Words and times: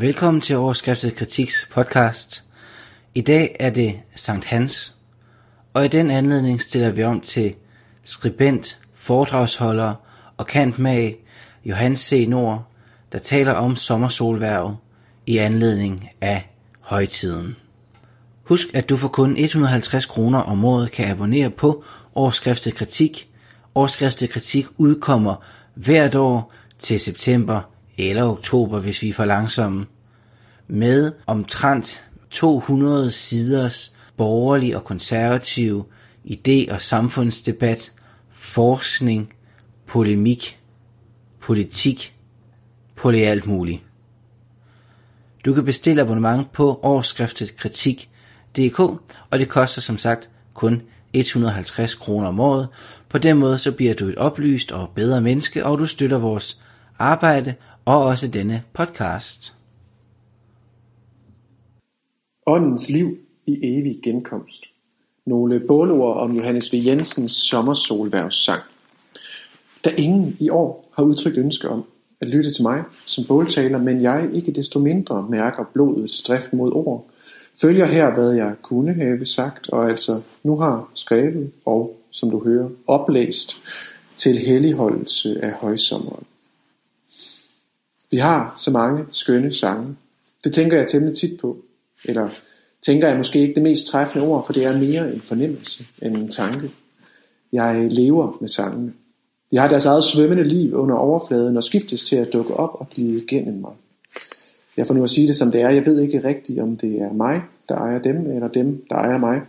Velkommen 0.00 0.40
til 0.40 0.56
Overskriftet 0.56 1.16
Kritiks 1.16 1.68
podcast. 1.72 2.44
I 3.14 3.20
dag 3.20 3.56
er 3.60 3.70
det 3.70 4.00
Sankt 4.16 4.44
Hans, 4.44 4.94
og 5.74 5.84
i 5.84 5.88
den 5.88 6.10
anledning 6.10 6.62
stiller 6.62 6.90
vi 6.90 7.02
om 7.02 7.20
til 7.20 7.54
skribent, 8.04 8.80
foredragsholder 8.94 9.94
og 10.36 10.46
kantmag 10.46 11.16
Johannes 11.64 12.00
C. 12.00 12.26
Nord, 12.28 12.72
der 13.12 13.18
taler 13.18 13.52
om 13.52 13.76
sommersolværv 13.76 14.76
i 15.26 15.38
anledning 15.38 16.08
af 16.20 16.50
højtiden. 16.80 17.56
Husk, 18.42 18.66
at 18.74 18.88
du 18.88 18.96
for 18.96 19.08
kun 19.08 19.36
150 19.36 20.06
kroner 20.06 20.38
om 20.38 20.64
året 20.64 20.92
kan 20.92 21.10
abonnere 21.10 21.50
på 21.50 21.84
Overskriftet 22.14 22.74
Kritik. 22.74 23.28
Overskriftet 23.74 24.30
Kritik 24.30 24.66
udkommer 24.76 25.44
hvert 25.74 26.14
år 26.14 26.52
til 26.78 27.00
september 27.00 27.77
eller 27.98 28.24
oktober, 28.24 28.80
hvis 28.80 29.02
vi 29.02 29.08
er 29.08 29.14
for 29.14 29.24
langsomme, 29.24 29.86
med 30.68 31.12
omtrent 31.26 32.08
200 32.30 33.10
siders 33.10 33.96
borgerlig 34.16 34.76
og 34.76 34.84
konservativ 34.84 35.86
idé- 36.24 36.72
og 36.72 36.82
samfundsdebat, 36.82 37.92
forskning, 38.30 39.32
polemik, 39.86 40.58
politik, 41.40 42.14
på 42.96 43.12
det 43.12 43.26
alt 43.26 43.46
muligt. 43.46 43.82
Du 45.44 45.54
kan 45.54 45.64
bestille 45.64 46.02
abonnement 46.02 46.52
på 46.52 46.80
årskriftet 46.82 47.56
kritik.dk, 47.56 48.78
og 49.30 49.38
det 49.38 49.48
koster 49.48 49.80
som 49.80 49.98
sagt 49.98 50.30
kun 50.54 50.82
150 51.12 51.94
kroner 51.94 52.28
om 52.28 52.40
året. 52.40 52.68
På 53.08 53.18
den 53.18 53.36
måde 53.36 53.58
så 53.58 53.72
bliver 53.72 53.94
du 53.94 54.06
et 54.06 54.16
oplyst 54.16 54.72
og 54.72 54.90
bedre 54.94 55.20
menneske, 55.20 55.66
og 55.66 55.78
du 55.78 55.86
støtter 55.86 56.18
vores 56.18 56.62
arbejde 56.98 57.54
og 57.88 58.04
også 58.04 58.28
denne 58.28 58.62
podcast. 58.72 59.54
Åndens 62.46 62.90
liv 62.90 63.18
i 63.46 63.58
evig 63.62 64.00
genkomst. 64.02 64.64
Nogle 65.26 65.60
bålord 65.60 66.16
om 66.16 66.36
Johannes 66.36 66.72
V. 66.72 66.76
Jensens 66.86 67.32
sommersolværvssang. 67.32 68.62
Da 69.84 69.90
ingen 69.90 70.36
i 70.40 70.48
år 70.50 70.90
har 70.96 71.02
udtrykt 71.02 71.38
ønske 71.38 71.68
om 71.68 71.84
at 72.20 72.28
lytte 72.28 72.50
til 72.50 72.62
mig 72.62 72.82
som 73.06 73.24
båltaler, 73.24 73.78
men 73.78 74.02
jeg 74.02 74.30
ikke 74.32 74.52
desto 74.52 74.78
mindre 74.78 75.26
mærker 75.30 75.64
blodets 75.72 76.22
drift 76.22 76.52
mod 76.52 76.72
ord, 76.72 77.06
følger 77.60 77.86
her, 77.86 78.14
hvad 78.14 78.32
jeg 78.32 78.54
kunne 78.62 78.94
have 78.94 79.26
sagt, 79.26 79.68
og 79.68 79.88
altså 79.88 80.22
nu 80.42 80.56
har 80.56 80.90
skrevet 80.94 81.50
og, 81.64 81.96
som 82.10 82.30
du 82.30 82.44
hører, 82.44 82.68
oplæst 82.86 83.56
til 84.16 84.38
helligholdelse 84.38 85.44
af 85.44 85.52
højsommeren. 85.52 86.24
Vi 88.10 88.16
har 88.16 88.54
så 88.56 88.70
mange 88.70 89.04
skønne 89.10 89.52
sange. 89.52 89.96
Det 90.44 90.52
tænker 90.52 90.76
jeg 90.76 90.86
temmelig 90.86 91.16
tit 91.16 91.40
på. 91.40 91.56
Eller 92.04 92.28
tænker 92.82 93.08
jeg 93.08 93.16
måske 93.16 93.40
ikke 93.40 93.54
det 93.54 93.62
mest 93.62 93.86
træffende 93.86 94.26
ord, 94.26 94.46
for 94.46 94.52
det 94.52 94.64
er 94.64 94.78
mere 94.78 95.14
en 95.14 95.20
fornemmelse 95.20 95.84
end 96.02 96.16
en 96.16 96.30
tanke. 96.30 96.70
Jeg 97.52 97.86
lever 97.90 98.36
med 98.40 98.48
sangene. 98.48 98.92
De 99.50 99.56
har 99.56 99.68
deres 99.68 99.86
eget 99.86 100.04
svømmende 100.04 100.44
liv 100.44 100.74
under 100.74 100.96
overfladen 100.96 101.56
og 101.56 101.64
skiftes 101.64 102.04
til 102.04 102.16
at 102.16 102.32
dukke 102.32 102.54
op 102.54 102.74
og 102.74 102.90
glide 102.90 103.24
gennem 103.26 103.60
mig. 103.60 103.72
Jeg 104.76 104.86
får 104.86 104.94
nu 104.94 105.02
at 105.02 105.10
sige 105.10 105.28
det 105.28 105.36
som 105.36 105.50
det 105.50 105.60
er. 105.60 105.70
Jeg 105.70 105.86
ved 105.86 106.00
ikke 106.00 106.24
rigtigt, 106.24 106.58
om 106.60 106.76
det 106.76 107.00
er 107.00 107.12
mig, 107.12 107.42
der 107.68 107.76
ejer 107.76 107.98
dem, 107.98 108.30
eller 108.30 108.48
dem, 108.48 108.84
der 108.90 108.96
ejer 108.96 109.18
mig. 109.18 109.40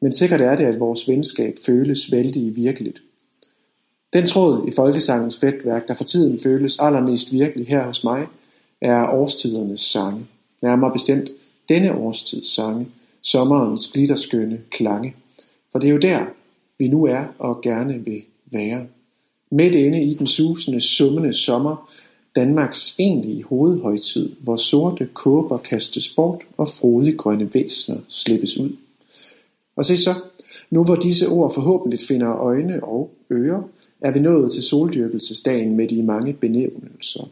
Men 0.00 0.12
sikkert 0.12 0.40
er 0.40 0.56
det, 0.56 0.64
at 0.64 0.80
vores 0.80 1.08
venskab 1.08 1.56
føles 1.66 2.12
vældig 2.12 2.56
virkeligt. 2.56 3.02
Den 4.12 4.26
tråd 4.26 4.68
i 4.68 4.70
folkesangens 4.70 5.40
fletværk, 5.40 5.88
der 5.88 5.94
for 5.94 6.04
tiden 6.04 6.38
føles 6.38 6.78
allermest 6.78 7.32
virkelig 7.32 7.66
her 7.66 7.84
hos 7.84 8.04
mig, 8.04 8.26
er 8.80 9.08
årstidernes 9.08 9.80
sange. 9.80 10.26
Nærmere 10.62 10.92
bestemt 10.92 11.30
denne 11.68 11.94
årstids 11.94 12.54
sange, 12.54 12.88
sommerens 13.22 13.88
glitterskønne 13.88 14.60
klange. 14.70 15.14
For 15.72 15.78
det 15.78 15.88
er 15.88 15.92
jo 15.92 15.98
der, 15.98 16.26
vi 16.78 16.88
nu 16.88 17.04
er 17.04 17.24
og 17.38 17.60
gerne 17.60 18.04
vil 18.04 18.22
være. 18.52 18.86
Midt 19.50 19.74
inde 19.74 20.02
i 20.02 20.14
den 20.14 20.26
susende, 20.26 20.80
summende 20.80 21.32
sommer, 21.32 21.90
Danmarks 22.36 22.94
egentlige 22.98 23.44
hovedhøjtid, 23.44 24.32
hvor 24.40 24.56
sorte 24.56 25.08
kåber 25.14 25.58
kastes 25.58 26.08
bort 26.08 26.42
og 26.56 26.68
frodige 26.68 27.16
grønne 27.16 27.54
væsner 27.54 27.96
slippes 28.08 28.58
ud. 28.58 28.76
Og 29.76 29.84
se 29.84 29.96
så, 29.96 30.14
nu 30.70 30.84
hvor 30.84 30.94
disse 30.94 31.28
ord 31.28 31.54
forhåbentlig 31.54 32.00
finder 32.08 32.36
øjne 32.36 32.84
og 32.84 33.10
ører, 33.30 33.62
er 34.00 34.10
vi 34.10 34.20
nået 34.20 34.52
til 34.52 34.62
soldyrkelsesdagen 34.62 35.76
med 35.76 35.88
de 35.88 36.02
mange 36.02 36.32
benævnelser. 36.32 37.28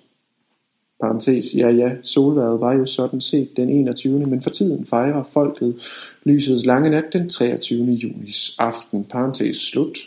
Parenthes, 1.00 1.54
ja 1.54 1.68
ja, 1.68 1.90
solværet 2.02 2.60
var 2.60 2.72
jo 2.72 2.86
sådan 2.86 3.20
set 3.20 3.56
den 3.56 3.70
21. 3.70 4.26
Men 4.26 4.42
for 4.42 4.50
tiden 4.50 4.86
fejrer 4.86 5.22
folket 5.22 5.82
lysets 6.24 6.66
lange 6.66 6.90
nat 6.90 7.12
den 7.12 7.28
23. 7.28 7.84
junis 7.84 8.56
aften. 8.58 9.04
Parenthes 9.04 9.56
slut. 9.56 9.98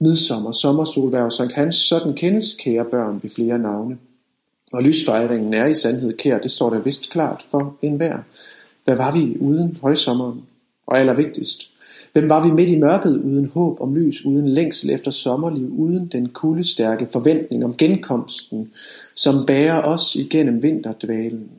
Midsommer, 0.00 0.52
sommersolværv, 0.52 1.30
Sankt 1.30 1.52
Hans, 1.52 1.76
sådan 1.76 2.14
kendes 2.14 2.54
kære 2.58 2.84
børn 2.84 3.20
ved 3.22 3.30
flere 3.30 3.58
navne. 3.58 3.98
Og 4.72 4.82
lysfejringen 4.82 5.54
er 5.54 5.66
i 5.66 5.74
sandhed 5.74 6.16
kær, 6.16 6.38
det 6.38 6.50
står 6.50 6.70
der 6.70 6.78
vist 6.78 7.10
klart 7.10 7.46
for 7.50 7.76
enhver. 7.82 8.18
Hvad 8.84 8.96
var 8.96 9.12
vi 9.12 9.36
uden 9.40 9.78
højsommeren? 9.82 10.42
Og 10.86 10.98
allervigtigst, 10.98 11.70
Hvem 12.18 12.28
var 12.28 12.42
vi 12.44 12.50
midt 12.50 12.70
i 12.70 12.78
mørket 12.78 13.16
uden 13.16 13.50
håb 13.54 13.80
om 13.80 13.94
lys, 13.94 14.24
uden 14.24 14.48
længsel 14.48 14.90
efter 14.90 15.10
sommerliv, 15.10 15.74
uden 15.78 16.06
den 16.06 16.28
kuldestærke 16.28 17.08
forventning 17.12 17.64
om 17.64 17.74
genkomsten, 17.76 18.70
som 19.14 19.46
bærer 19.46 19.82
os 19.82 20.16
igennem 20.16 20.62
vinterdvalen? 20.62 21.50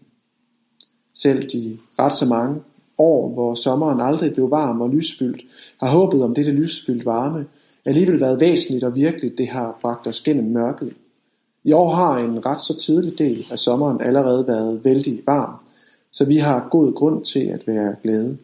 Selv 1.14 1.50
de 1.50 1.78
ret 2.00 2.14
så 2.14 2.26
mange 2.26 2.62
år, 2.98 3.30
hvor 3.30 3.54
sommeren 3.54 4.02
aldrig 4.02 4.34
blev 4.34 4.52
varm 4.52 4.82
og 4.82 4.90
lysfyldt, 4.90 5.42
har 5.80 5.90
håbet 5.90 6.24
om 6.24 6.34
dette 6.34 6.52
lysfyldt 6.52 7.06
varme, 7.06 7.46
alligevel 7.86 8.20
været 8.20 8.40
væsentligt 8.40 8.84
og 8.84 8.96
virkeligt, 8.96 9.38
det 9.38 9.48
har 9.48 9.80
bragt 9.82 10.08
os 10.08 10.22
gennem 10.22 10.52
mørket. 10.52 10.94
I 11.64 11.72
år 11.72 11.90
har 11.90 12.18
en 12.18 12.46
ret 12.46 12.62
så 12.62 12.78
tidlig 12.78 13.20
del 13.20 13.46
af 13.52 13.60
sommeren 13.60 14.02
allerede 14.02 14.48
været 14.48 14.86
vældig 14.86 15.22
varm, 15.26 15.54
så 16.12 16.26
vi 16.26 16.38
har 16.38 16.68
god 16.72 16.94
grund 16.94 17.26
til 17.26 17.44
at 17.44 17.68
være 17.68 17.96
glade. 18.04 18.38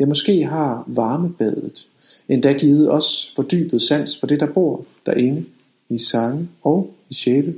Ja, 0.00 0.06
måske 0.06 0.44
har 0.44 0.84
varmebadet 0.86 1.86
endda 2.28 2.52
givet 2.52 2.92
os 2.92 3.32
fordybet 3.36 3.82
sans 3.82 4.18
for 4.18 4.26
det, 4.26 4.40
der 4.40 4.46
bor 4.46 4.84
derinde, 5.06 5.44
i 5.88 5.98
sange 5.98 6.48
og 6.62 6.94
i 7.10 7.14
sjæle. 7.14 7.54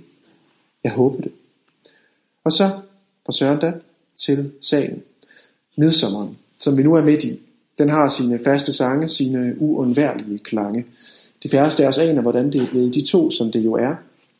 Jeg 0.85 0.93
håber 0.93 1.21
det. 1.21 1.33
Og 2.45 2.53
så, 2.53 2.71
for 3.25 3.33
søren 3.33 3.61
da, 3.61 3.73
til 4.17 4.53
sagen. 4.61 5.03
Midsommeren, 5.77 6.39
som 6.59 6.77
vi 6.77 6.83
nu 6.83 6.95
er 6.95 7.05
midt 7.05 7.25
i, 7.25 7.39
den 7.79 7.89
har 7.89 8.09
sine 8.09 8.39
faste 8.39 8.73
sange, 8.73 9.09
sine 9.09 9.55
uundværlige 9.59 10.39
klange. 10.39 10.85
De 11.43 11.49
færreste 11.49 11.85
af 11.85 11.89
os 11.89 11.99
aner, 11.99 12.23
hvordan 12.23 12.53
det 12.53 12.61
er 12.61 12.71
blevet 12.71 12.95
de 12.95 13.07
to, 13.07 13.31
som 13.31 13.53
det 13.53 13.65
jo 13.65 13.73
er. 13.73 13.95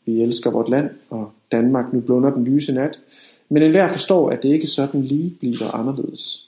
Vi 0.05 0.21
elsker 0.21 0.51
vort 0.51 0.69
land, 0.69 0.89
og 1.09 1.31
Danmark 1.51 1.93
nu 1.93 1.99
blunder 1.99 2.33
den 2.33 2.43
lyse 2.43 2.73
nat. 2.73 2.99
Men 3.49 3.63
enhver 3.63 3.89
forstår, 3.89 4.29
at 4.29 4.43
det 4.43 4.49
ikke 4.49 4.67
sådan 4.67 5.01
lige 5.01 5.29
bliver 5.39 5.71
anderledes. 5.71 6.47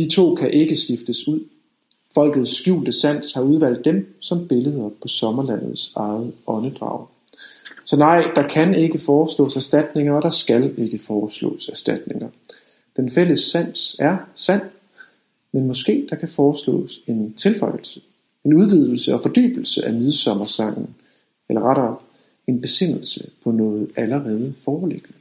De 0.00 0.08
to 0.08 0.34
kan 0.34 0.50
ikke 0.50 0.76
skiftes 0.76 1.28
ud. 1.28 1.40
Folkets 2.14 2.50
skjulte 2.50 2.92
sans 2.92 3.32
har 3.32 3.42
udvalgt 3.42 3.84
dem 3.84 4.16
som 4.20 4.48
billeder 4.48 4.90
på 5.02 5.08
sommerlandets 5.08 5.92
eget 5.96 6.32
åndedrag. 6.46 7.06
Så 7.84 7.96
nej, 7.96 8.30
der 8.34 8.48
kan 8.48 8.74
ikke 8.74 8.98
foreslås 8.98 9.56
erstatninger, 9.56 10.12
og 10.12 10.22
der 10.22 10.30
skal 10.30 10.74
ikke 10.78 10.98
foreslås 10.98 11.68
erstatninger. 11.68 12.28
Den 12.96 13.10
fælles 13.10 13.40
sans 13.40 13.96
er 13.98 14.16
sand, 14.34 14.62
men 15.52 15.66
måske 15.66 16.06
der 16.10 16.16
kan 16.16 16.28
foreslås 16.28 17.00
en 17.06 17.32
tilføjelse, 17.32 18.00
en 18.44 18.54
udvidelse 18.54 19.14
og 19.14 19.20
fordybelse 19.20 19.84
af 19.84 19.92
midsommersangen, 19.92 20.94
eller 21.48 21.62
rettere 21.62 21.96
en 22.46 22.60
besindelse 22.60 23.30
på 23.44 23.50
noget 23.50 23.90
allerede 23.96 24.54
foreliggende. 24.58 25.19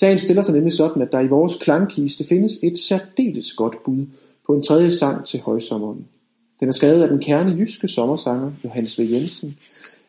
Sagen 0.00 0.18
stiller 0.18 0.42
sig 0.42 0.54
nemlig 0.54 0.72
sådan, 0.72 1.02
at 1.02 1.12
der 1.12 1.20
i 1.20 1.28
vores 1.28 1.56
klangkiste 1.56 2.24
findes 2.24 2.58
et 2.62 2.78
særdeles 2.78 3.52
godt 3.52 3.82
bud 3.84 4.06
på 4.46 4.54
en 4.54 4.62
tredje 4.62 4.90
sang 4.90 5.24
til 5.24 5.40
højsommeren. 5.40 6.06
Den 6.60 6.68
er 6.68 6.72
skrevet 6.72 7.02
af 7.02 7.08
den 7.08 7.18
kerne 7.18 7.56
jyske 7.58 7.88
sommersanger 7.88 8.52
Johannes 8.64 8.98
V. 8.98 9.02
Jensen, 9.10 9.56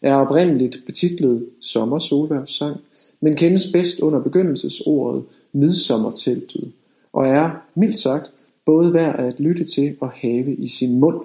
er 0.02 0.16
oprindeligt 0.16 0.78
betitlet 0.86 1.46
Sommersolværvssang, 1.62 2.78
men 3.22 3.36
kendes 3.36 3.72
bedst 3.72 4.00
under 4.00 4.20
begyndelsesordet 4.20 5.24
Midsommerteltet, 5.54 6.72
og 7.14 7.28
er, 7.28 7.52
mildt 7.76 7.98
sagt, 7.98 8.32
både 8.66 8.94
værd 8.94 9.20
at 9.20 9.40
lytte 9.40 9.64
til 9.64 9.96
og 10.00 10.10
have 10.10 10.56
i 10.56 10.68
sin 10.68 11.00
mund. 11.00 11.22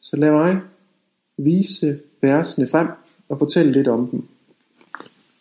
Så 0.00 0.16
lad 0.16 0.30
mig 0.30 0.60
vise 1.36 1.98
versene 2.20 2.66
frem 2.66 2.88
og 3.28 3.38
fortælle 3.38 3.72
lidt 3.72 3.88
om 3.88 4.08
dem. 4.08 4.24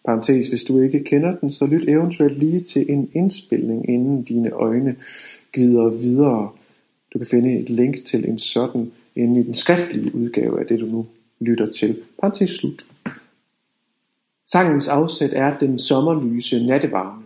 Parentes, 0.05 0.47
hvis 0.47 0.63
du 0.63 0.81
ikke 0.81 1.03
kender 1.03 1.35
den, 1.35 1.51
så 1.51 1.65
lyt 1.65 1.89
eventuelt 1.89 2.39
lige 2.39 2.63
til 2.63 2.85
en 2.89 3.11
indspilning, 3.13 3.89
inden 3.89 4.23
dine 4.23 4.49
øjne 4.49 4.95
glider 5.53 5.89
videre. 5.89 6.49
Du 7.13 7.17
kan 7.19 7.27
finde 7.27 7.59
et 7.59 7.69
link 7.69 8.05
til 8.05 8.29
en 8.29 8.39
sådan 8.39 8.91
inde 9.15 9.39
i 9.39 9.43
den 9.43 9.53
skriftlige 9.53 10.15
udgave 10.15 10.59
af 10.59 10.65
det, 10.65 10.79
du 10.79 10.85
nu 10.85 11.05
lytter 11.39 11.71
til. 11.71 11.97
Parentes 12.19 12.49
slut. 12.49 12.85
Sangens 14.47 14.87
afsæt 14.87 15.33
er 15.33 15.57
den 15.57 15.79
sommerlyse 15.79 16.65
nattevarme. 16.65 17.23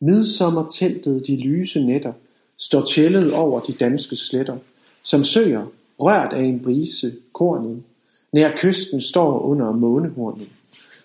Midsommerteltet 0.00 1.26
de 1.26 1.36
lyse 1.36 1.80
nætter 1.80 2.12
står 2.58 2.84
tjællet 2.84 3.32
over 3.32 3.60
de 3.60 3.72
danske 3.72 4.16
sletter, 4.16 4.56
som 5.02 5.24
søger, 5.24 5.66
rørt 6.00 6.32
af 6.32 6.42
en 6.42 6.60
brise, 6.60 7.14
kornen, 7.32 7.84
nær 8.32 8.52
kysten 8.56 9.00
står 9.00 9.40
under 9.40 9.72
månehornet, 9.72 10.48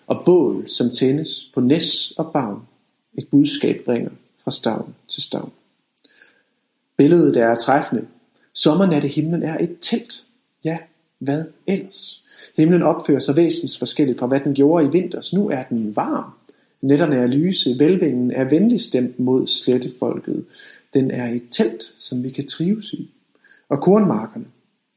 og 0.06 0.22
bål, 0.24 0.68
som 0.68 0.90
tændes 0.90 1.50
på 1.54 1.60
næs 1.60 2.10
og 2.10 2.32
bavn, 2.32 2.62
et 3.18 3.28
budskab 3.28 3.84
bringer 3.84 4.10
fra 4.44 4.50
stavn 4.50 4.94
til 5.08 5.22
stavn. 5.22 5.52
Billedet 6.96 7.36
er 7.36 7.54
træffende. 7.54 8.06
Sommernatte 8.52 9.08
himlen 9.08 9.42
er 9.42 9.58
et 9.58 9.76
telt. 9.80 10.24
Ja, 10.64 10.78
hvad 11.18 11.44
ellers? 11.66 12.22
Himlen 12.56 12.82
opfører 12.82 13.18
sig 13.18 13.36
væsens 13.36 13.78
forskelligt 13.78 14.18
fra 14.18 14.26
hvad 14.26 14.40
den 14.40 14.54
gjorde 14.54 14.84
i 14.84 14.88
vinters. 14.88 15.32
Nu 15.32 15.48
er 15.50 15.62
den 15.62 15.96
varm. 15.96 16.30
Netterne 16.80 17.16
er 17.16 17.26
lyse, 17.26 17.78
velvingen 17.78 18.30
er 18.30 18.44
venlig 18.44 18.80
stemt 18.80 19.18
mod 19.18 19.46
slettefolket. 19.46 20.44
Den 20.94 21.10
er 21.10 21.30
et 21.30 21.42
telt, 21.50 21.92
som 21.96 22.22
vi 22.24 22.30
kan 22.30 22.46
trives 22.46 22.92
i. 22.92 23.10
Og 23.68 23.82
kornmarkerne, 23.82 24.44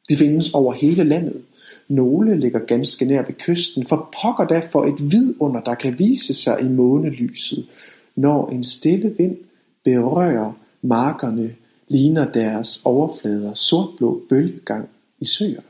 de 0.10 0.16
findes 0.16 0.54
over 0.54 0.74
hele 0.74 1.04
landet. 1.04 1.42
Nogle 1.88 2.40
ligger 2.40 2.60
ganske 2.60 3.06
nær 3.06 3.22
ved 3.22 3.34
kysten, 3.34 3.86
for 3.86 4.16
pokker 4.22 4.46
da 4.46 4.60
for 4.72 4.86
et 4.86 5.12
vidunder, 5.12 5.62
der 5.62 5.76
kan 5.76 6.00
vise 6.00 6.34
sig 6.34 6.62
i 6.62 6.68
månelyset. 6.68 7.68
Når 8.16 8.50
en 8.50 8.64
stille 8.64 9.16
vind 9.18 9.38
berører 9.84 10.54
markerne, 10.82 11.56
ligner 11.88 12.32
deres 12.32 12.82
overflader 12.86 13.54
sortblå 13.54 14.22
bølgegang 14.30 14.90
i 15.20 15.26
søer. 15.26 15.62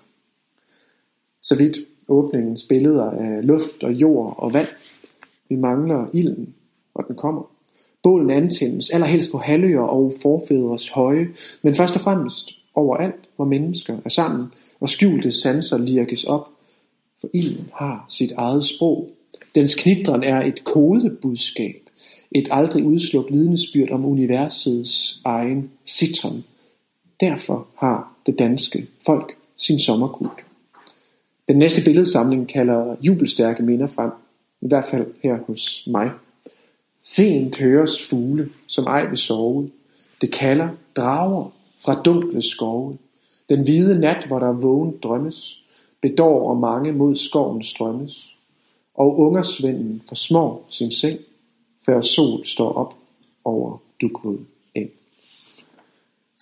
Så 1.41 1.57
vidt 1.57 1.77
åbningens 2.07 2.63
billeder 2.63 3.11
af 3.11 3.47
luft 3.47 3.83
og 3.83 3.93
jord 3.93 4.35
og 4.37 4.53
vand. 4.53 4.67
Vi 5.49 5.55
mangler 5.55 6.07
ilden, 6.13 6.53
og 6.93 7.07
den 7.07 7.15
kommer. 7.15 7.51
Bålen 8.03 8.29
antændes, 8.29 8.89
allerhelst 8.89 9.31
på 9.31 9.37
halvøer 9.37 9.81
og 9.81 10.13
forfædres 10.21 10.89
høje, 10.89 11.27
men 11.61 11.75
først 11.75 11.95
og 11.95 12.01
fremmest 12.01 12.59
overalt, 12.75 13.29
hvor 13.35 13.45
mennesker 13.45 13.97
er 14.05 14.09
sammen, 14.09 14.47
og 14.79 14.89
skjulte 14.89 15.31
sanser 15.31 15.77
lirkes 15.77 16.23
op, 16.23 16.49
for 17.21 17.29
ilden 17.33 17.69
har 17.73 18.05
sit 18.09 18.31
eget 18.31 18.65
sprog. 18.65 19.09
Dens 19.55 19.75
knitren 19.75 20.23
er 20.23 20.41
et 20.41 20.63
kodebudskab, 20.63 21.75
et 22.31 22.47
aldrig 22.51 22.85
udslukt 22.85 23.31
vidnesbyrd 23.31 23.91
om 23.91 24.05
universets 24.05 25.21
egen 25.25 25.71
citron. 25.85 26.43
Derfor 27.19 27.67
har 27.75 28.15
det 28.25 28.39
danske 28.39 28.87
folk 29.05 29.37
sin 29.57 29.79
sommerkult. 29.79 30.43
Den 31.47 31.57
næste 31.57 31.83
billedsamling 31.83 32.47
kalder 32.49 32.95
jubelstærke 33.01 33.63
minder 33.63 33.87
frem, 33.87 34.11
i 34.61 34.67
hvert 34.67 34.85
fald 34.85 35.05
her 35.23 35.37
hos 35.47 35.87
mig. 35.87 36.11
Sent 37.01 37.57
høres 37.57 38.07
fugle, 38.07 38.49
som 38.67 38.85
ej 38.85 39.05
vil 39.09 39.17
sove. 39.17 39.69
Det 40.21 40.31
kalder 40.31 40.69
drager 40.95 41.53
fra 41.79 42.01
dunkle 42.01 42.41
skove. 42.41 42.97
Den 43.49 43.63
hvide 43.63 43.99
nat, 43.99 44.27
hvor 44.27 44.39
der 44.39 44.51
vågen 44.51 44.97
drømmes, 45.03 45.63
bedår 46.01 46.49
og 46.49 46.57
mange 46.57 46.91
mod 46.91 47.15
skoven 47.15 47.63
strømmes. 47.63 48.33
Og 48.95 49.19
ungersvenden 49.19 50.01
forsmår 50.07 50.67
sin 50.69 50.91
seng, 50.91 51.19
før 51.85 52.01
sol 52.01 52.45
står 52.45 52.73
op 52.73 52.93
over 53.45 53.77
dugvåd 54.01 54.37
eng. 54.75 54.89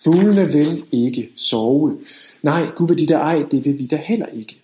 Fuglene 0.04 0.46
vil 0.52 0.84
ikke 0.92 1.28
sove. 1.36 1.98
Nej, 2.42 2.66
Gud 2.76 2.88
vil 2.88 2.98
de 2.98 3.06
der 3.06 3.18
ej, 3.18 3.44
det 3.50 3.64
vil 3.64 3.78
vi 3.78 3.86
da 3.86 3.96
heller 3.96 4.26
ikke. 4.26 4.56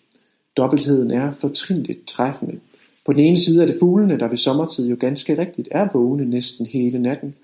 Dobbeltheden 0.57 1.11
er 1.11 1.33
fortrinligt 1.33 2.07
træffende. 2.07 2.61
På 3.05 3.13
den 3.13 3.21
ene 3.21 3.37
side 3.37 3.63
er 3.63 3.67
det 3.67 3.77
fuglene, 3.81 4.19
der 4.19 4.29
ved 4.29 4.37
sommertid 4.37 4.89
jo 4.89 4.97
ganske 5.01 5.39
rigtigt 5.39 5.69
er 5.71 5.89
vågne 5.93 6.25
næsten 6.25 6.67
hele 6.67 6.99
natten. 6.99 7.35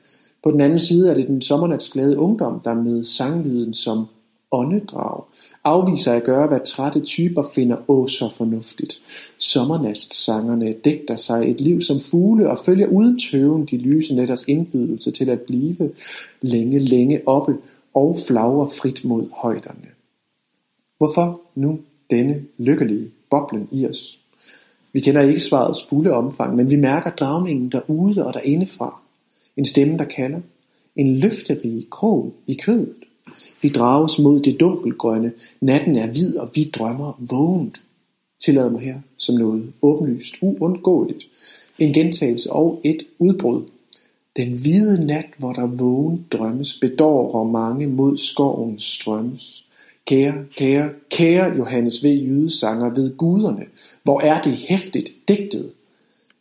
På 0.43 0.51
den 0.51 0.61
anden 0.61 0.79
side 0.79 1.11
er 1.11 1.15
det 1.15 1.29
den 1.29 1.43
sommernatsglade 1.43 2.19
ungdom, 2.19 2.61
der 2.61 2.75
med 2.75 3.05
sanglyden 3.05 3.75
som 3.75 4.07
åndedrag 4.53 5.25
afviser 5.65 6.13
at 6.13 6.25
gøre, 6.25 6.47
hvad 6.47 6.61
trætte 6.67 7.01
typer 7.01 7.43
finder 7.55 7.91
åh 7.91 8.09
så 8.09 8.31
fornuftigt. 8.37 9.01
Sommernatssangerne 9.39 10.73
dækter 10.73 11.17
sig 11.17 11.51
et 11.51 11.61
liv 11.61 11.81
som 11.81 12.01
fugle 12.01 12.51
og 12.51 12.59
følger 12.59 12.87
uden 12.87 13.19
tøven 13.19 13.67
de 13.67 13.77
lyse 13.77 14.15
netters 14.15 14.45
indbydelse 14.49 15.11
til 15.11 15.31
at 15.31 15.41
blive 15.41 15.93
længe, 16.41 16.79
længe 16.79 17.29
oppe 17.29 17.57
og 17.95 18.19
flagrer 18.29 18.67
frit 18.67 19.05
mod 19.05 19.27
højderne. 19.43 19.89
Hvorfor 20.99 21.41
nu 21.55 21.79
denne 22.11 22.45
lykkelige 22.59 23.11
boblen 23.31 23.69
i 23.73 23.87
os? 23.87 24.19
Vi 24.93 25.01
kender 25.01 25.21
ikke 25.21 25.41
svarets 25.41 25.85
fulde 25.85 26.13
omfang, 26.13 26.57
men 26.57 26.71
vi 26.71 26.77
mærker 26.77 27.11
dragningen 27.11 27.69
derude 27.69 28.27
og 28.27 28.35
derindefra. 28.35 29.01
En 29.57 29.65
stemme, 29.65 29.99
der 29.99 30.05
kalder. 30.05 30.41
En 30.97 31.17
løfterig 31.17 31.87
krog 31.91 32.35
i 32.47 32.55
kødet. 32.55 33.08
Vi 33.63 33.69
drages 33.69 34.19
mod 34.19 34.41
det 34.41 34.61
dunkelgrønne. 34.61 35.33
Natten 35.61 35.97
er 35.97 36.07
hvid, 36.07 36.37
og 36.37 36.51
vi 36.55 36.65
drømmer 36.65 37.21
vågent. 37.31 37.81
Tillad 38.45 38.71
mig 38.71 38.81
her 38.81 38.95
som 39.17 39.35
noget 39.35 39.73
åbenlyst, 39.83 40.35
uundgåeligt. 40.41 41.25
En 41.79 41.93
gentagelse 41.93 42.53
og 42.53 42.81
et 42.85 43.03
udbrud. 43.19 43.63
Den 44.37 44.53
hvide 44.53 45.07
nat, 45.07 45.27
hvor 45.39 45.53
der 45.53 45.67
vågen 45.67 46.27
drømmes, 46.33 46.79
bedårer 46.81 47.45
mange 47.45 47.87
mod 47.87 48.17
skovens 48.17 48.85
strømmes. 48.85 49.65
Kære, 50.07 50.45
kære, 50.57 50.91
kære 51.11 51.57
Johannes 51.57 52.05
V. 52.05 52.07
Jydesanger 52.07 52.95
ved 52.95 53.17
guderne, 53.17 53.65
hvor 54.03 54.21
er 54.21 54.43
det 54.43 54.53
hæftigt 54.53 55.11
digtet, 55.29 55.71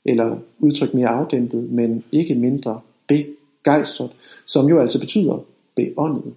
eller 0.05 0.37
udtryk 0.59 0.93
mere 0.93 1.07
afdæmpet, 1.07 1.71
men 1.71 2.03
ikke 2.11 2.35
mindre 2.35 2.79
begejstret, 3.07 4.09
som 4.45 4.69
jo 4.69 4.79
altså 4.79 4.99
betyder 4.99 5.45
beåndet. 5.75 6.33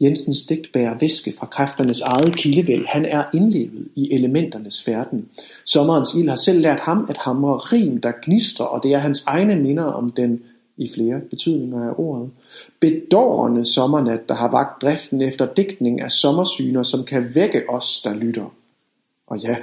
Jensens 0.00 0.42
digt 0.42 0.72
bærer 0.72 0.98
væske 0.98 1.34
fra 1.38 1.46
kræfternes 1.46 2.00
eget 2.00 2.36
kildevæld. 2.36 2.86
Han 2.86 3.04
er 3.04 3.24
indlevet 3.34 3.88
i 3.94 4.12
elementernes 4.12 4.84
færden. 4.84 5.28
Sommerens 5.64 6.14
ild 6.14 6.28
har 6.28 6.36
selv 6.36 6.60
lært 6.60 6.80
ham 6.80 7.06
at 7.10 7.16
hamre 7.16 7.56
rim, 7.56 8.00
der 8.00 8.12
gnistrer, 8.22 8.66
og 8.66 8.82
det 8.82 8.92
er 8.92 8.98
hans 8.98 9.24
egne 9.26 9.56
minder 9.56 9.84
om 9.84 10.10
den 10.10 10.42
i 10.76 10.90
flere 10.94 11.20
betydninger 11.20 11.88
af 11.88 11.94
ordet. 11.96 12.30
Bedårende 12.80 13.64
sommernat, 13.64 14.28
der 14.28 14.34
har 14.34 14.50
vagt 14.50 14.82
driften 14.82 15.22
efter 15.22 15.54
digtning 15.54 16.00
af 16.00 16.12
sommersyner, 16.12 16.82
som 16.82 17.04
kan 17.04 17.34
vække 17.34 17.70
os, 17.70 18.00
der 18.04 18.14
lytter. 18.14 18.54
Og 19.26 19.38
ja, 19.38 19.56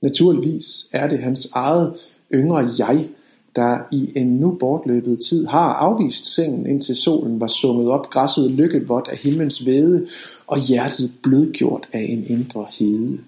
naturligvis 0.00 0.86
er 0.92 1.08
det 1.08 1.18
hans 1.18 1.50
eget 1.52 1.94
yngre 2.34 2.68
jeg, 2.78 3.08
der 3.56 3.78
i 3.92 4.12
en 4.16 4.26
nu 4.26 4.50
bortløbet 4.50 5.20
tid 5.28 5.46
har 5.46 5.72
afvist 5.72 6.34
sengen 6.34 6.66
indtil 6.66 6.96
solen 6.96 7.40
var 7.40 7.46
summet 7.46 7.88
op, 7.90 8.10
græsset 8.10 8.50
lykkevådt 8.50 9.08
af 9.08 9.16
himlens 9.16 9.66
væde, 9.66 10.06
og 10.46 10.58
hjertet 10.58 11.12
blødgjort 11.22 11.88
af 11.92 12.06
en 12.08 12.24
indre 12.26 12.66
hede. 12.78 13.18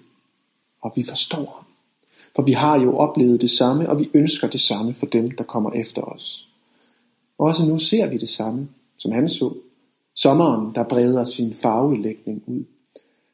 Og 0.81 0.93
vi 0.95 1.03
forstår 1.09 1.37
ham, 1.55 1.65
for 2.35 2.41
vi 2.41 2.51
har 2.51 2.79
jo 2.79 2.97
oplevet 2.97 3.41
det 3.41 3.49
samme, 3.49 3.89
og 3.89 3.99
vi 3.99 4.09
ønsker 4.13 4.47
det 4.47 4.59
samme 4.59 4.93
for 4.93 5.05
dem, 5.05 5.31
der 5.31 5.43
kommer 5.43 5.71
efter 5.71 6.01
os. 6.01 6.47
Også 7.37 7.65
nu 7.65 7.77
ser 7.77 8.07
vi 8.07 8.17
det 8.17 8.29
samme, 8.29 8.67
som 8.97 9.11
han 9.11 9.29
så. 9.29 9.53
Sommeren, 10.15 10.75
der 10.75 10.83
breder 10.83 11.23
sin 11.23 11.53
farvelægning 11.53 12.43
ud. 12.47 12.63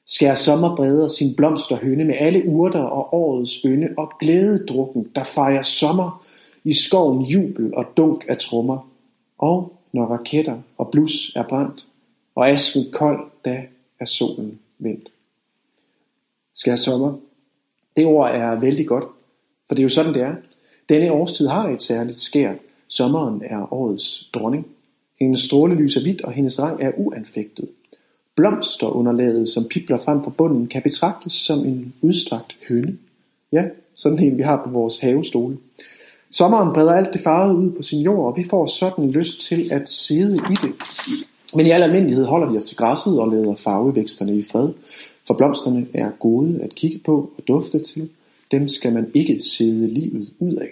Skær 0.06 0.34
sommer 0.34 0.76
breder 0.76 1.08
sin 1.08 1.36
blomsterhønne 1.36 2.04
med 2.04 2.16
alle 2.20 2.48
urter 2.48 2.80
og 2.84 3.14
årets 3.14 3.62
ynde 3.66 3.88
og 3.98 4.12
glædedrukken, 4.20 5.08
der 5.16 5.24
fejrer 5.24 5.62
sommer 5.62 6.24
i 6.68 6.74
skoven 6.74 7.26
jubel 7.26 7.76
og 7.76 7.86
dunk 7.98 8.26
af 8.30 8.38
trommer. 8.38 8.90
Og 9.38 9.74
når 9.92 10.06
raketter 10.06 10.62
og 10.78 10.92
blus 10.92 11.36
er 11.36 11.44
brændt, 11.44 11.88
og 12.36 12.50
asken 12.50 12.84
kold, 12.92 13.30
da 13.46 13.64
er 14.00 14.06
solen 14.06 14.60
vendt. 14.80 15.10
Skal 16.54 16.78
sommer. 16.78 17.14
Det 17.98 18.06
ord 18.06 18.32
er 18.32 18.60
vældig 18.60 18.88
godt, 18.88 19.06
for 19.68 19.76
det 19.76 19.80
er 19.80 19.84
jo 19.84 19.90
sådan 19.90 20.14
det 20.14 20.22
er. 20.22 20.36
Denne 20.90 21.12
årstid 21.12 21.48
har 21.48 21.70
et 21.70 21.82
særligt 21.82 22.20
skær, 22.20 22.54
Sommeren 22.88 23.42
er 23.46 23.74
årets 23.74 24.30
dronning. 24.34 24.68
Hendes 25.20 25.40
strålelys 25.40 25.96
er 25.96 26.02
hvidt, 26.02 26.22
og 26.22 26.32
hendes 26.32 26.60
rang 26.60 26.84
er 26.84 26.92
uanfægtet. 26.98 27.70
Blomsterunderlaget, 28.36 29.50
som 29.50 29.68
pipler 29.68 29.98
frem 29.98 30.24
fra 30.24 30.30
bunden, 30.30 30.68
kan 30.68 30.82
betragtes 30.82 31.34
som 31.34 31.60
en 31.60 31.94
udstrakt 32.02 32.58
høne. 32.70 32.98
Ja, 33.52 33.66
sådan 33.96 34.20
en 34.20 34.38
vi 34.38 34.44
har 34.44 34.62
på 34.66 34.72
vores 34.72 35.00
havestole. 35.00 35.58
Sommeren 36.32 36.74
breder 36.74 36.94
alt 36.94 37.14
det 37.14 37.22
farvede 37.22 37.58
ud 37.58 37.72
på 37.72 37.82
sin 37.82 38.02
jord, 38.02 38.28
og 38.28 38.38
vi 38.38 38.50
får 38.50 38.66
sådan 38.66 39.12
lyst 39.12 39.42
til 39.42 39.74
at 39.74 39.90
sidde 39.90 40.36
i 40.36 40.56
det. 40.62 40.74
Men 41.56 41.68
i 41.68 41.70
al 41.70 41.84
almindelighed 41.84 42.26
holder 42.26 42.52
vi 42.52 42.58
os 42.58 42.66
til 42.66 42.78
græsset 42.78 43.20
og 43.20 43.32
lader 43.32 43.56
farvevæksterne 43.56 44.38
i 44.38 44.44
fred, 44.44 44.70
for 45.28 45.34
blomsterne 45.34 45.88
er 45.94 46.12
gode 46.20 46.60
at 46.62 46.76
kigge 46.76 47.00
på 47.00 47.32
og 47.38 47.44
dufte 47.48 47.80
til. 47.80 48.10
Dem 48.52 48.68
skal 48.68 48.94
man 48.94 49.12
ikke 49.14 49.42
sidde 49.42 49.88
livet 49.88 50.34
ud 50.40 50.56
af. 50.56 50.70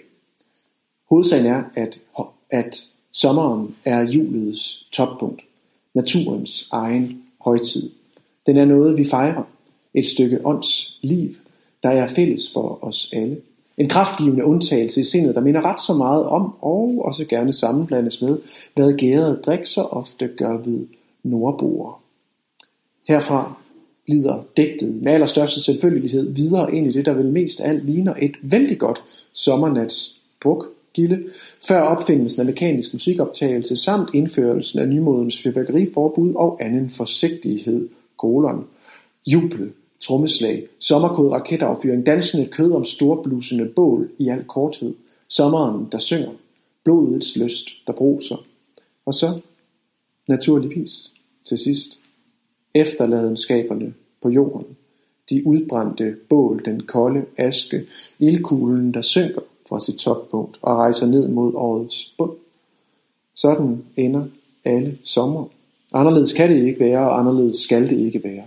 Hovedsagen 1.10 1.46
er, 1.46 1.62
at, 1.74 1.98
at 2.50 2.84
sommeren 3.12 3.74
er 3.84 4.00
julets 4.00 4.86
toppunkt, 4.92 5.42
naturens 5.94 6.68
egen 6.72 7.22
højtid. 7.40 7.90
Den 8.46 8.56
er 8.56 8.64
noget, 8.64 8.98
vi 8.98 9.04
fejrer, 9.04 9.42
et 9.94 10.04
stykke 10.04 10.46
ånds 10.46 10.98
liv, 11.02 11.30
der 11.82 11.88
er 11.88 12.06
fælles 12.06 12.52
for 12.52 12.84
os 12.84 13.10
alle. 13.12 13.36
En 13.78 13.88
kraftgivende 13.88 14.44
undtagelse 14.44 15.00
i 15.00 15.04
sindet, 15.04 15.34
der 15.34 15.40
minder 15.40 15.64
ret 15.64 15.80
så 15.80 15.94
meget 15.94 16.24
om, 16.24 16.54
og 16.60 17.02
også 17.04 17.24
gerne 17.24 17.52
sammenblandes 17.52 18.22
med, 18.22 18.38
hvad 18.74 18.92
gærede 18.92 19.40
drik 19.46 19.64
så 19.64 19.82
ofte 19.82 20.28
gør 20.36 20.56
ved 20.56 20.86
nordboer. 21.22 22.02
Herfra 23.08 23.54
glider 24.06 24.44
digtet 24.56 25.02
med 25.02 25.12
allerstørste 25.12 25.62
selvfølgelighed 25.62 26.34
videre 26.34 26.74
ind 26.74 26.86
i 26.86 26.92
det, 26.92 27.06
der 27.06 27.12
vel 27.12 27.32
mest 27.32 27.60
af 27.60 27.68
alt 27.68 27.84
ligner 27.84 28.14
et 28.22 28.34
vældig 28.42 28.78
godt 28.78 29.02
sommernats 29.32 30.20
drukgilde, 30.44 31.24
før 31.68 31.80
opfindelsen 31.80 32.40
af 32.40 32.46
mekanisk 32.46 32.92
musikoptagelse 32.92 33.76
samt 33.76 34.10
indførelsen 34.14 34.78
af 34.78 34.88
nymodens 34.88 35.42
fyrværkeriforbud 35.42 36.34
og 36.34 36.58
anden 36.60 36.90
forsigtighed, 36.90 37.88
kolon, 38.16 38.66
jubel, 39.26 39.72
trommeslag, 40.00 40.66
sommerkod 40.78 41.30
raketaffyring, 41.30 42.06
dansende 42.06 42.46
kød 42.46 42.72
om 42.72 42.84
storblusende 42.84 43.66
bål 43.66 44.10
i 44.18 44.28
al 44.28 44.44
korthed, 44.44 44.94
sommeren, 45.28 45.88
der 45.92 45.98
synger, 45.98 46.32
blodets 46.84 47.36
lyst, 47.36 47.68
der 47.86 47.92
bruser. 47.92 48.36
Og 49.06 49.14
så, 49.14 49.40
naturligvis, 50.28 51.12
til 51.44 51.58
sidst, 51.58 51.98
efterladenskaberne 52.74 53.94
på 54.22 54.30
jorden, 54.30 54.66
de 55.30 55.46
udbrændte 55.46 56.16
bål, 56.28 56.62
den 56.64 56.82
kolde 56.82 57.24
aske, 57.36 57.86
ildkuglen, 58.18 58.94
der 58.94 59.02
synker 59.02 59.40
fra 59.68 59.80
sit 59.80 59.96
toppunkt 59.96 60.58
og 60.62 60.76
rejser 60.76 61.06
ned 61.06 61.28
mod 61.28 61.52
årets 61.54 62.14
bund. 62.18 62.32
Sådan 63.34 63.84
ender 63.96 64.24
alle 64.64 64.98
sommer. 65.02 65.44
Anderledes 65.92 66.32
kan 66.32 66.50
det 66.50 66.66
ikke 66.66 66.80
være, 66.80 66.98
og 66.98 67.18
anderledes 67.18 67.58
skal 67.58 67.90
det 67.90 67.98
ikke 67.98 68.24
være. 68.24 68.44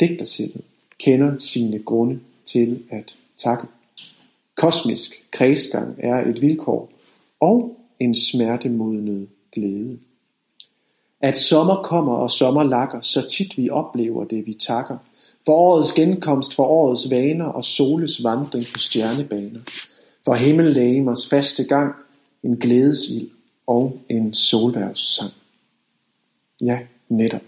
Digtersindet 0.00 0.62
kender 0.98 1.38
sine 1.38 1.78
grunde 1.78 2.20
til 2.44 2.82
at 2.90 3.14
takke. 3.36 3.66
Kosmisk 4.56 5.22
kredsgang 5.30 5.94
er 5.98 6.28
et 6.28 6.42
vilkår 6.42 6.92
og 7.40 7.76
en 8.00 8.14
smertemodnet 8.14 9.28
glæde. 9.52 9.98
At 11.20 11.36
sommer 11.36 11.82
kommer 11.82 12.12
og 12.12 12.30
sommer 12.30 12.62
lakker, 12.62 13.00
så 13.00 13.28
tit 13.28 13.58
vi 13.58 13.70
oplever 13.70 14.24
det, 14.24 14.46
vi 14.46 14.54
takker. 14.54 14.98
For 15.46 15.52
årets 15.52 15.92
genkomst, 15.92 16.54
for 16.54 16.64
årets 16.64 17.10
vaner 17.10 17.44
og 17.44 17.64
soles 17.64 18.24
vandring 18.24 18.64
på 18.72 18.78
stjernebaner. 18.78 19.60
For 20.24 20.34
himmellægemers 20.34 21.28
faste 21.28 21.64
gang, 21.64 21.94
en 22.42 22.56
glædesild 22.56 23.30
og 23.66 23.98
en 24.08 24.34
solværvssang. 24.34 25.32
Ja, 26.62 26.78
netop. 27.08 27.42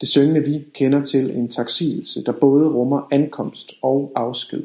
Det 0.00 0.08
syngende 0.08 0.40
vi 0.40 0.64
kender 0.74 1.04
til 1.04 1.30
en 1.30 1.48
taksigelse, 1.48 2.24
der 2.24 2.32
både 2.32 2.68
rummer 2.68 3.08
ankomst 3.10 3.72
og 3.82 4.12
afsked. 4.14 4.62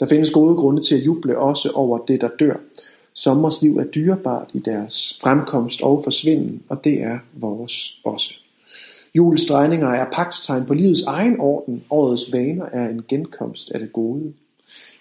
Der 0.00 0.06
findes 0.06 0.30
gode 0.30 0.56
grunde 0.56 0.82
til 0.82 0.94
at 0.94 1.06
juble 1.06 1.38
også 1.38 1.70
over 1.70 1.98
det, 1.98 2.20
der 2.20 2.28
dør. 2.40 2.56
Sommers 3.14 3.62
liv 3.62 3.76
er 3.76 3.84
dyrebart 3.84 4.50
i 4.54 4.58
deres 4.58 5.18
fremkomst 5.22 5.82
og 5.82 6.04
forsvinden, 6.04 6.62
og 6.68 6.84
det 6.84 7.02
er 7.02 7.18
vores 7.32 8.00
også. 8.04 8.34
Julens 9.14 9.46
drejninger 9.46 9.88
er 9.88 10.10
pagtstegn 10.12 10.66
på 10.66 10.74
livets 10.74 11.02
egen 11.02 11.40
orden. 11.40 11.84
Årets 11.90 12.32
vaner 12.32 12.64
er 12.64 12.88
en 12.88 13.04
genkomst 13.08 13.70
af 13.70 13.80
det 13.80 13.92
gode. 13.92 14.32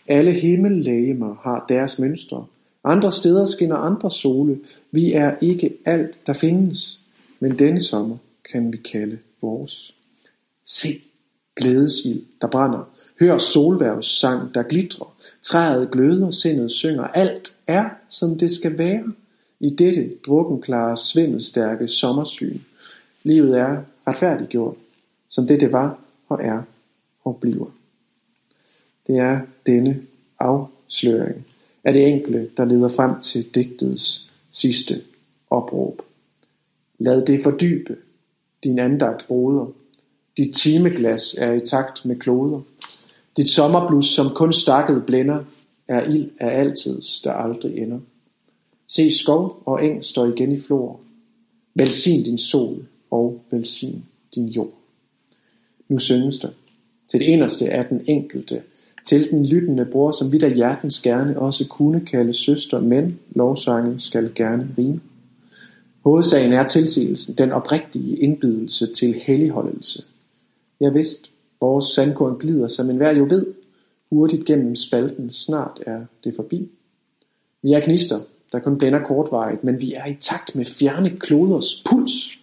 Alle 0.07 0.31
himmellægemer 0.31 1.35
har 1.43 1.65
deres 1.69 1.99
mønstre. 1.99 2.45
Andre 2.83 3.11
steder 3.11 3.45
skinner 3.45 3.75
andre 3.75 4.11
sole. 4.11 4.59
Vi 4.91 5.13
er 5.13 5.35
ikke 5.41 5.73
alt, 5.85 6.19
der 6.27 6.33
findes. 6.33 6.99
Men 7.39 7.59
denne 7.59 7.79
sommer 7.79 8.17
kan 8.51 8.73
vi 8.73 8.77
kalde 8.77 9.17
vores. 9.45 9.95
Se 10.65 10.87
glædesild, 11.55 12.21
der 12.41 12.47
brænder. 12.47 12.89
Hør 13.19 13.37
solværvs 13.37 14.19
sang, 14.19 14.55
der 14.55 14.63
glitrer. 14.63 15.15
Træet 15.41 15.91
gløder, 15.91 16.31
sindet 16.31 16.71
synger. 16.71 17.03
Alt 17.03 17.55
er, 17.67 17.89
som 18.09 18.37
det 18.37 18.51
skal 18.51 18.77
være. 18.77 19.03
I 19.59 19.69
dette 19.69 20.11
drukkenklare, 20.25 20.97
svindelstærke 20.97 21.87
sommersyn. 21.87 22.59
Livet 23.23 23.57
er 23.57 23.81
retfærdiggjort, 24.07 24.75
som 25.27 25.47
det 25.47 25.61
det 25.61 25.71
var 25.71 25.99
og 26.29 26.43
er 26.43 26.61
og 27.23 27.37
bliver. 27.41 27.71
Det 29.07 29.17
er 29.17 29.39
denne 29.65 30.01
afsløring 30.39 31.45
af 31.83 31.93
det 31.93 32.07
enkle, 32.07 32.49
der 32.57 32.65
leder 32.65 32.89
frem 32.89 33.21
til 33.21 33.55
digtets 33.55 34.31
sidste 34.51 35.01
opråb. 35.49 36.01
Lad 36.99 37.25
det 37.25 37.43
fordybe 37.43 37.97
din 38.63 38.79
andagt 38.79 39.27
broder. 39.27 39.65
Dit 40.37 40.55
timeglas 40.55 41.35
er 41.37 41.53
i 41.53 41.59
takt 41.59 42.05
med 42.05 42.15
kloder. 42.15 42.61
Dit 43.37 43.49
sommerblus, 43.49 44.05
som 44.05 44.25
kun 44.35 44.53
stakket 44.53 45.05
blænder, 45.05 45.43
er 45.87 46.03
ild 46.03 46.29
af 46.39 46.59
altid, 46.59 47.01
der 47.23 47.31
aldrig 47.31 47.77
ender. 47.77 47.99
Se 48.87 49.11
skov 49.11 49.63
og 49.65 49.85
eng 49.85 50.03
står 50.03 50.25
igen 50.25 50.51
i 50.51 50.59
flor. 50.59 50.99
Velsign 51.75 52.23
din 52.23 52.37
sol 52.37 52.85
og 53.11 53.41
velsign 53.51 54.05
din 54.35 54.45
jord. 54.45 54.73
Nu 55.87 55.99
synges 55.99 56.39
der 56.39 56.49
til 57.07 57.19
det 57.19 57.33
eneste 57.33 57.69
af 57.69 57.85
den 57.85 58.01
enkelte, 58.07 58.61
til 59.05 59.31
den 59.31 59.45
lyttende 59.45 59.85
bror, 59.85 60.11
som 60.11 60.31
vi 60.31 60.37
der 60.37 60.55
hjertens 60.55 61.01
gerne 61.01 61.39
også 61.39 61.67
kunne 61.67 62.05
kalde 62.05 62.33
søster, 62.33 62.79
men 62.79 63.19
lovsange 63.35 63.99
skal 63.99 64.31
gerne 64.35 64.69
rime. 64.77 65.01
Hovedsagen 66.05 66.53
er 66.53 66.63
tilsigelsen, 66.63 67.35
den 67.35 67.51
oprigtige 67.51 68.17
indbydelse 68.17 68.93
til 68.93 69.13
helligholdelse. 69.13 70.03
Jeg 70.79 70.93
vidst, 70.93 71.31
vores 71.61 71.85
sandkorn 71.85 72.39
glider, 72.39 72.67
som 72.67 72.89
enhver 72.89 73.11
jo 73.11 73.27
ved, 73.29 73.45
hurtigt 74.09 74.45
gennem 74.45 74.75
spalten, 74.75 75.31
snart 75.31 75.83
er 75.85 76.05
det 76.23 76.35
forbi. 76.35 76.69
Vi 77.61 77.73
er 77.73 77.79
knister, 77.79 78.19
der 78.51 78.59
kun 78.59 78.77
blænder 78.77 78.99
kortvarigt, 78.99 79.63
men 79.63 79.79
vi 79.81 79.93
er 79.93 80.05
i 80.05 80.17
takt 80.19 80.55
med 80.55 80.65
fjerne 80.65 81.09
kloders 81.09 81.83
puls. 81.89 82.39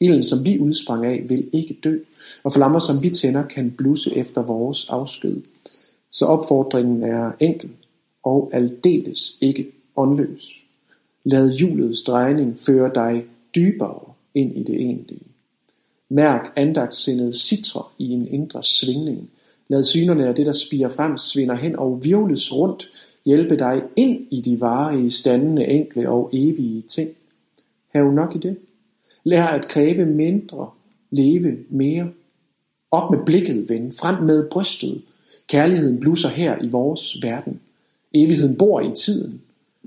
Ilden, 0.00 0.22
som 0.22 0.44
vi 0.44 0.58
udsprang 0.58 1.06
af, 1.06 1.24
vil 1.28 1.48
ikke 1.52 1.78
dø, 1.84 1.98
og 2.42 2.52
flammer, 2.52 2.78
som 2.78 3.02
vi 3.02 3.10
tænder, 3.10 3.46
kan 3.46 3.70
blusse 3.70 4.16
efter 4.16 4.42
vores 4.42 4.88
afsked. 4.88 5.42
Så 6.10 6.26
opfordringen 6.26 7.02
er 7.02 7.32
enkel 7.40 7.70
og 8.22 8.50
aldeles 8.52 9.36
ikke 9.40 9.72
åndløs. 9.96 10.63
Lad 11.24 11.50
julets 11.50 12.02
drejning 12.02 12.60
føre 12.60 12.90
dig 12.94 13.24
dybere 13.54 14.00
ind 14.34 14.56
i 14.56 14.62
det 14.62 14.74
egentlige. 14.74 15.26
Mærk 16.08 16.52
andagtsindet 16.56 17.36
citre 17.36 17.82
i 17.98 18.10
en 18.10 18.28
indre 18.28 18.62
svingning. 18.62 19.30
Lad 19.68 19.84
synerne 19.84 20.28
af 20.28 20.34
det, 20.34 20.46
der 20.46 20.52
spiger 20.52 20.88
frem, 20.88 21.18
svinder 21.18 21.54
hen 21.54 21.76
og 21.76 22.04
virvles 22.04 22.52
rundt, 22.52 22.90
hjælpe 23.24 23.56
dig 23.56 23.82
ind 23.96 24.26
i 24.30 24.40
de 24.40 24.60
varige, 24.60 25.10
standende, 25.10 25.66
enkle 25.66 26.08
og 26.08 26.30
evige 26.32 26.82
ting. 26.82 27.10
Hav 27.94 28.12
nok 28.12 28.36
i 28.36 28.38
det. 28.38 28.56
Lær 29.24 29.46
at 29.46 29.68
kræve 29.68 30.06
mindre, 30.06 30.70
leve 31.10 31.58
mere. 31.68 32.10
Op 32.90 33.10
med 33.10 33.18
blikket, 33.26 33.68
ven, 33.68 33.92
frem 33.92 34.22
med 34.24 34.50
brystet. 34.50 35.02
Kærligheden 35.48 36.00
blusser 36.00 36.28
her 36.28 36.62
i 36.62 36.68
vores 36.68 37.22
verden. 37.22 37.60
Evigheden 38.14 38.56
bor 38.56 38.80
i 38.80 38.94
tiden 38.94 39.40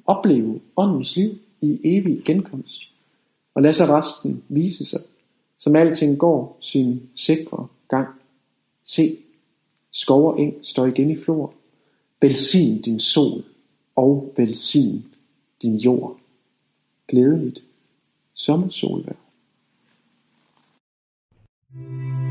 opleve 0.07 0.59
åndens 0.75 1.15
liv 1.15 1.37
i 1.61 1.79
evig 1.83 2.21
genkomst, 2.25 2.81
og 3.55 3.61
lad 3.61 3.73
så 3.73 3.85
resten 3.85 4.43
vise 4.47 4.85
sig, 4.85 5.01
som 5.57 5.75
alting 5.75 6.17
går 6.19 6.57
sin 6.61 7.09
sikre 7.15 7.67
gang. 7.89 8.07
Se, 8.83 9.17
skov 9.91 10.27
og 10.27 10.39
eng 10.39 10.53
står 10.63 10.85
igen 10.85 11.09
i 11.09 11.15
flor. 11.15 11.53
Velsign 12.21 12.81
din 12.81 12.99
sol 12.99 13.43
og 13.95 14.33
velsign 14.37 15.05
din 15.61 15.75
jord. 15.75 16.19
Glædeligt 17.07 17.63
sommersolvær. 18.33 19.13
thank 21.73 22.21
you 22.21 22.26